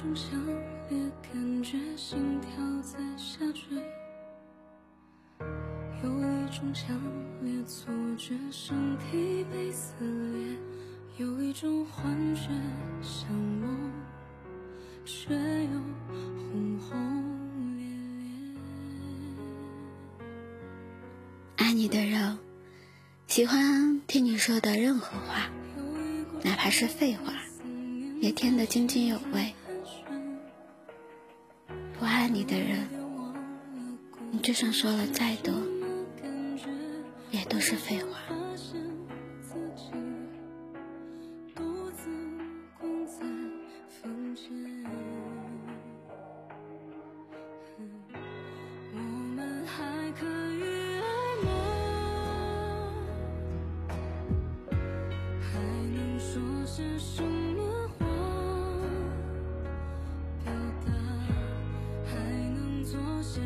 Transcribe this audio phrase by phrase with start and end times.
[0.00, 0.30] 种强
[0.88, 2.50] 烈感觉，心跳
[2.82, 3.82] 在下坠；
[6.04, 6.96] 有一种强
[7.42, 10.56] 烈错觉，身体被撕裂；
[11.16, 12.42] 有一种幻觉，
[13.02, 13.90] 像梦，
[15.04, 15.70] 却又
[16.06, 17.84] 轰轰烈
[18.20, 18.56] 烈。
[21.56, 22.38] 爱你的人，
[23.26, 25.50] 喜欢听你说的任何话，
[26.44, 27.32] 哪怕是废话。
[28.20, 29.54] 也听得津津有味。
[32.28, 32.86] 爱你的人，
[34.30, 35.50] 你就算说了再多，
[37.30, 38.18] 也都是废话。
[63.30, 63.42] 亲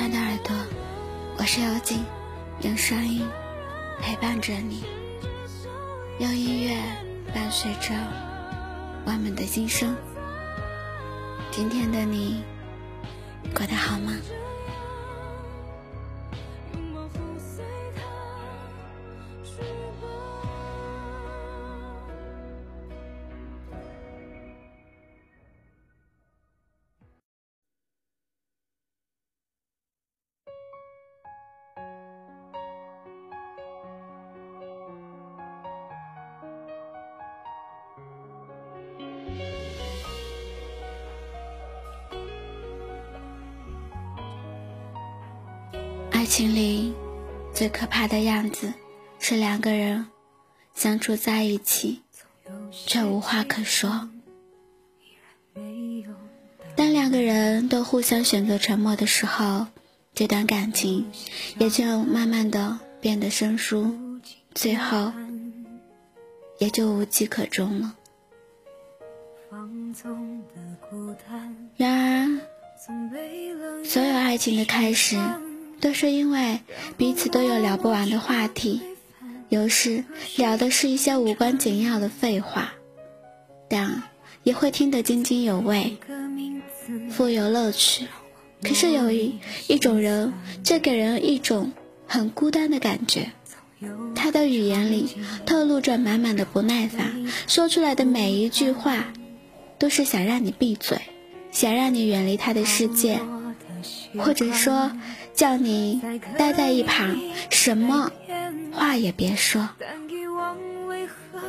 [0.00, 0.56] 爱的耳朵，
[1.38, 2.04] 我是妖精，
[2.62, 3.24] 用声音
[4.00, 4.84] 陪伴着你，
[6.18, 6.76] 用音乐
[7.32, 7.94] 伴随着
[9.04, 9.94] 我们的心声。
[11.52, 12.42] 今天的你
[13.54, 14.12] 过得好吗？
[46.26, 46.92] 爱情里
[47.54, 48.72] 最可怕的样子，
[49.20, 50.06] 是两个人
[50.74, 52.02] 相处在一起，
[52.84, 54.10] 却无话可说。
[56.74, 59.68] 当两个人都互相选择沉默的时候，
[60.14, 61.06] 这段感情
[61.58, 63.94] 也就慢慢的变得生疏，
[64.52, 65.12] 最后
[66.58, 67.94] 也就无迹可终了。
[71.76, 72.40] 然
[72.84, 75.16] 而，所有爱情的开始。
[75.80, 76.60] 都是因为
[76.96, 78.80] 彼此都有聊不完的话题，
[79.48, 80.04] 有时
[80.36, 82.72] 聊的是一些无关紧要的废话，
[83.68, 84.02] 但
[84.42, 85.98] 也会听得津津有味，
[87.10, 88.06] 富有乐趣。
[88.62, 89.38] 可是有一
[89.68, 90.32] 一种人，
[90.64, 91.72] 却给人一种
[92.06, 93.30] 很孤单的感觉。
[94.14, 95.06] 他的语言里
[95.44, 99.12] 透露着满满的不耐烦，说出来的每一句话，
[99.78, 100.98] 都是想让你闭嘴，
[101.52, 103.20] 想让你远离他的世界，
[104.18, 104.90] 或者说。
[105.36, 106.00] 叫你
[106.38, 107.20] 待在一旁，
[107.50, 108.10] 什么
[108.72, 109.68] 话也别说。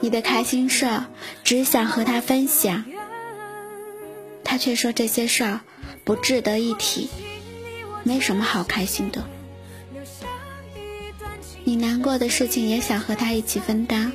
[0.00, 1.02] 你的开心事
[1.42, 2.84] 只想和他分享，
[4.44, 5.60] 他却说这些事儿
[6.04, 7.10] 不值得一提，
[8.04, 9.24] 没什么好开心的。
[11.64, 14.12] 你难过的事情也想和他一起分担，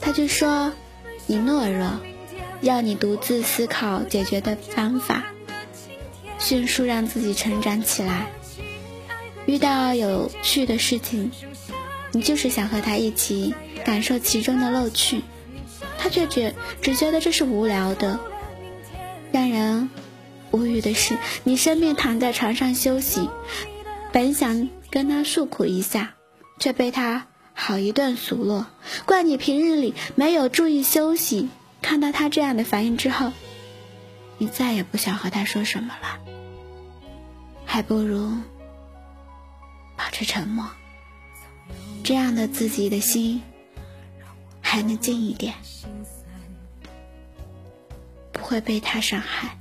[0.00, 0.72] 他却说
[1.26, 2.00] 你懦弱，
[2.60, 5.24] 要你独自思考解决的方法，
[6.40, 8.26] 迅速让自己成长起来。
[9.46, 11.30] 遇到有趣的事情，
[12.12, 15.22] 你就是想和他一起感受其中的乐趣，
[15.98, 18.18] 他却觉只觉得这是无聊的。
[19.32, 19.90] 让人
[20.50, 23.28] 无语的是，你生病躺在床上休息，
[24.12, 26.14] 本想跟他诉苦一下，
[26.58, 28.66] 却被他好一顿数落，
[29.04, 31.48] 怪你平日里没有注意休息。
[31.82, 33.32] 看到他这样的反应之后，
[34.38, 36.18] 你再也不想和他说什么了，
[37.66, 38.32] 还不如。
[40.16, 40.64] 是沉默，
[42.04, 43.42] 这样的自己的心
[44.60, 45.52] 还能静一点，
[48.30, 49.58] 不会被他伤害。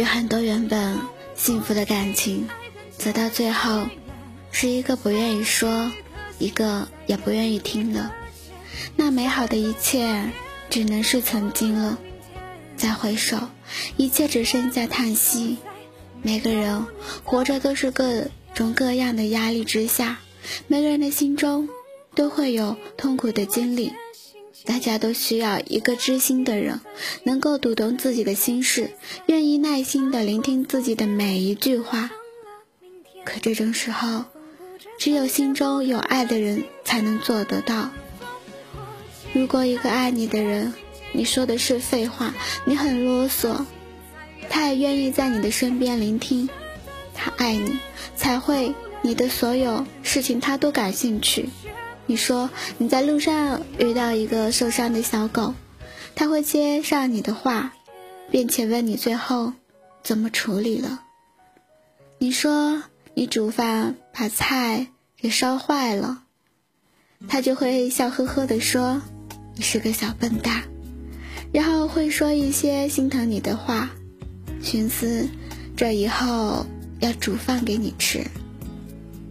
[0.00, 0.98] 有很多原本
[1.36, 2.48] 幸福的感情，
[2.96, 3.86] 走到最后，
[4.50, 5.92] 是一个不愿意说，
[6.38, 8.10] 一个也不愿意听的。
[8.96, 10.30] 那美好的一切，
[10.70, 11.98] 只能是曾经了。
[12.78, 13.36] 再回首，
[13.98, 15.58] 一切只剩下叹息。
[16.22, 16.86] 每个人
[17.22, 18.24] 活着都是各
[18.54, 20.20] 种各样的压力之下，
[20.66, 21.68] 每个人的心中
[22.14, 23.92] 都会有痛苦的经历。
[24.64, 26.80] 大家都需要一个知心的人，
[27.24, 28.90] 能够读懂自己的心事，
[29.26, 32.10] 愿意耐心的聆听自己的每一句话。
[33.24, 34.24] 可这种时候，
[34.98, 37.90] 只有心中有爱的人才能做得到。
[39.32, 40.74] 如果一个爱你的人，
[41.12, 42.34] 你说的是废话，
[42.64, 43.64] 你很啰嗦，
[44.48, 46.48] 他也愿意在你的身边聆听。
[47.14, 47.78] 他爱你，
[48.16, 51.48] 才会你的所有事情他都感兴趣。
[52.10, 55.54] 你说你在路上遇到一个受伤的小狗，
[56.16, 57.72] 他会接上你的话，
[58.32, 59.52] 并且问你最后
[60.02, 61.04] 怎么处理了。
[62.18, 62.82] 你说
[63.14, 66.24] 你煮饭把菜给烧坏了，
[67.28, 69.00] 他就会笑呵呵的说
[69.54, 70.64] 你是个小笨蛋，
[71.52, 73.88] 然后会说一些心疼你的话，
[74.60, 75.28] 寻思
[75.76, 76.66] 这以后
[76.98, 78.26] 要煮饭给你吃。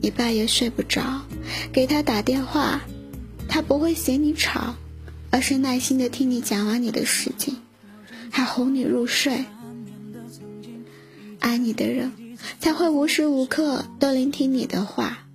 [0.00, 1.22] 你半夜睡不着，
[1.72, 2.82] 给他打电话，
[3.48, 4.76] 他不会嫌你吵，
[5.30, 7.56] 而是耐心的听你讲完你的事情，
[8.30, 9.44] 还哄你入睡。
[11.40, 12.12] 爱你的人
[12.58, 15.26] 才会无时无刻都聆听你的话，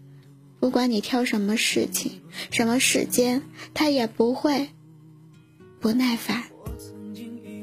[0.60, 2.22] 不管你挑什么事情、
[2.52, 4.70] 什么时间，他也不会
[5.80, 6.44] 不耐烦。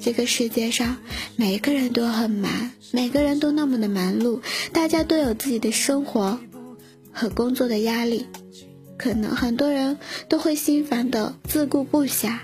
[0.01, 0.99] 这个世界上
[1.35, 4.41] 每个人都很忙，每个人都那么的忙碌，
[4.73, 6.39] 大家都有自己的生活。
[7.19, 8.27] 和工作的压力，
[8.99, 9.99] 可能很多人
[10.29, 12.41] 都会心烦的自顾不暇，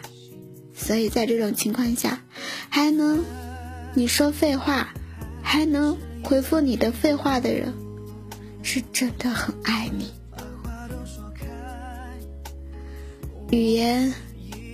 [0.74, 2.24] 所以在这种情况下，
[2.70, 3.22] 还能
[3.92, 4.94] 你说废话，
[5.42, 7.74] 还能回复你的废话的人，
[8.62, 10.10] 是真的很爱你。
[13.50, 14.14] 语言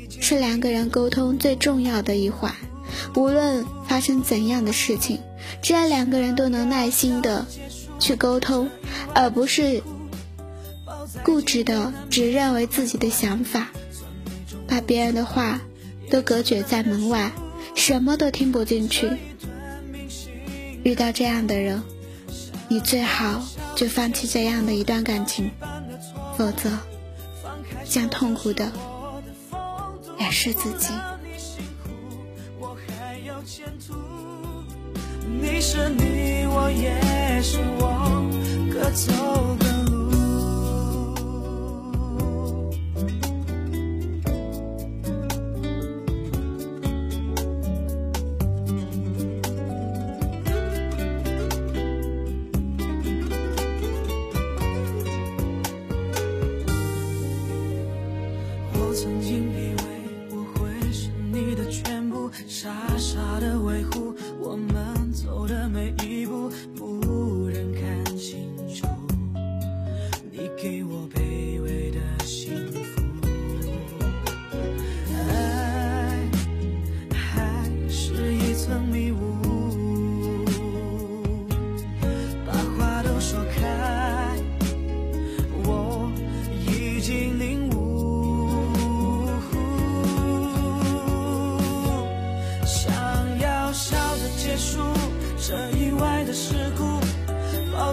[0.08, 2.54] 是两个人沟通最重要的一环，
[3.16, 5.18] 无论发生怎样的事情，
[5.60, 7.44] 只要两个人都能耐心的。
[8.08, 8.70] 去沟通，
[9.14, 9.82] 而不是
[11.22, 13.68] 固执的只认为自己的想法，
[14.66, 15.60] 把别人的话
[16.10, 17.30] 都隔绝在门外，
[17.74, 19.10] 什么都听不进去。
[20.84, 21.82] 遇到这样的人，
[22.68, 23.46] 你最好
[23.76, 25.50] 就放弃这样的一段感情，
[26.38, 26.70] 否则，
[27.84, 28.72] 将痛苦的
[30.18, 30.88] 也是自己。
[35.40, 38.28] 你是你，我也是我，
[38.72, 39.12] 各走
[39.60, 39.67] 各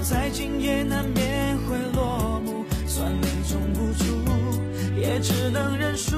[0.01, 4.05] 再近也难免会落幕，酸梅种不出，
[4.95, 6.15] 也只能认输。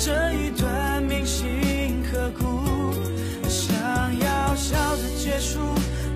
[0.00, 2.92] 这一段铭心刻骨，
[3.48, 3.76] 想
[4.18, 5.58] 要笑着结束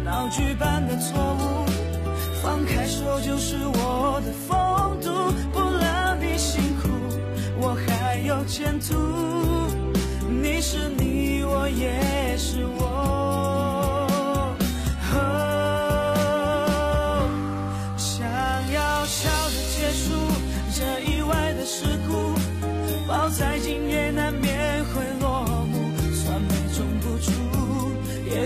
[0.04, 1.66] 闹剧般的错误，
[2.42, 6.88] 放开手就是我的风度，不让你辛苦，
[7.60, 8.96] 我还有前途。
[10.28, 12.00] 你是你，我也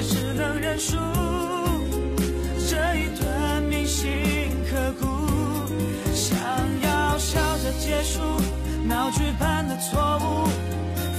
[0.02, 0.96] 只能认输，
[2.68, 4.10] 这一段铭心
[4.70, 5.06] 刻骨，
[6.14, 6.38] 想
[6.82, 8.20] 要笑着结束，
[8.86, 10.48] 闹剧般的错误，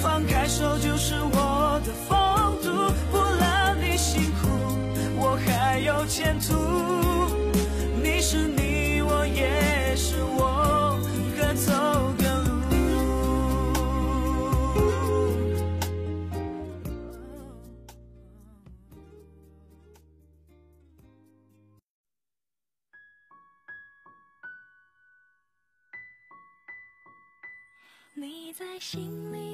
[0.02, 0.93] 放开手就。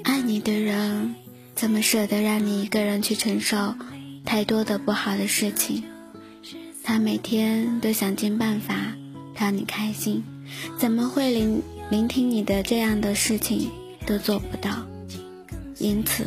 [0.03, 1.15] 爱你的人
[1.55, 3.75] 怎么舍得让你一个人去承受
[4.25, 5.83] 太多的不好的事情？
[6.83, 8.75] 他每天都想尽办法
[9.35, 10.25] 让你开心，
[10.77, 13.71] 怎么会聆聆听你的这样的事情
[14.05, 14.85] 都做不到？
[15.77, 16.25] 因此，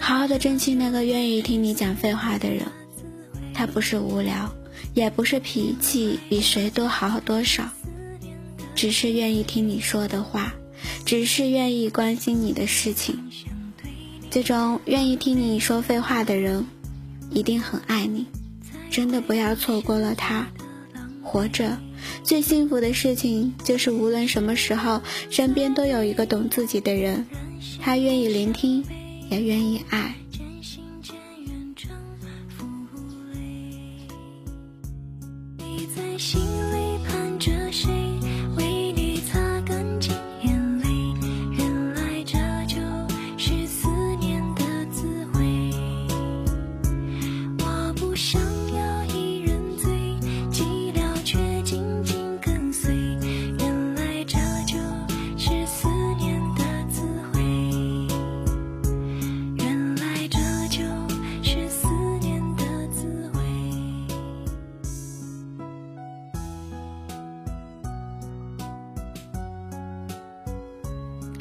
[0.00, 2.66] 好好的珍惜那个愿意听你讲废话的人。
[3.52, 4.52] 他不是无聊，
[4.94, 7.70] 也不是脾气比谁都好多少，
[8.74, 10.52] 只是愿意听你说的话。
[11.04, 13.18] 只是愿意关心你的事情，
[14.30, 16.66] 最终愿意听你说废话的人，
[17.30, 18.26] 一定很爱你。
[18.90, 20.46] 真的不要错过了他。
[21.22, 21.78] 活着
[22.22, 25.00] 最幸福的事情，就是无论什么时候，
[25.30, 27.26] 身边都有一个懂自己的人，
[27.80, 28.84] 他愿意聆听，
[29.30, 30.14] 也愿意爱。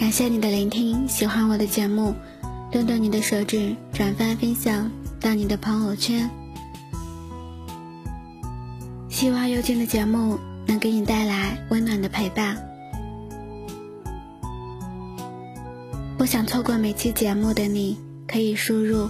[0.03, 2.13] 感谢你的聆听，喜欢我的节目，
[2.73, 4.91] 动动你的手指，转发分享
[5.21, 6.29] 到你的朋友圈。
[9.07, 12.57] 希望幽静的节目能给你带来温暖的陪伴。
[16.17, 19.09] 不想错过每期节目的你，可以输入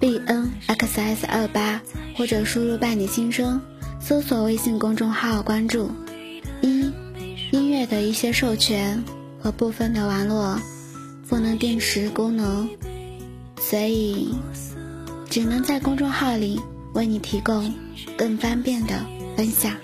[0.00, 1.80] b n x s 二八，
[2.16, 3.60] 或者输入伴你心声，
[4.00, 5.92] 搜索微信公众号关注。
[6.62, 6.92] 一
[7.52, 9.04] 音乐的一些授权。
[9.42, 10.58] 和部分的网络
[11.28, 12.68] 不能定时功能，
[13.58, 14.34] 所以
[15.28, 16.60] 只能在公众号里
[16.94, 17.74] 为你提供
[18.16, 18.94] 更方便的
[19.36, 19.74] 分享。